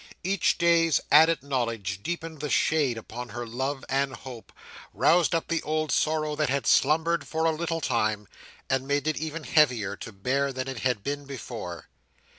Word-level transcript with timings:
Each 0.23 0.57
day's 0.57 0.99
added 1.11 1.43
knowledge 1.43 1.99
deepened 2.01 2.39
the 2.39 2.49
shade 2.49 2.97
upon 2.97 3.29
her 3.29 3.45
love 3.45 3.85
and 3.87 4.15
hope, 4.15 4.51
roused 4.95 5.35
up 5.35 5.47
the 5.47 5.61
old 5.61 5.91
sorrow 5.91 6.35
that 6.37 6.49
had 6.49 6.65
slumbered 6.65 7.27
for 7.27 7.45
a 7.45 7.51
little 7.51 7.81
time, 7.81 8.27
and 8.67 8.87
made 8.87 9.05
it 9.07 9.17
even 9.17 9.43
heavier 9.43 9.95
to 9.97 10.11
bear 10.11 10.51
than 10.51 10.67
it 10.67 10.79
had 10.79 11.03
been 11.03 11.25
before. 11.25 11.87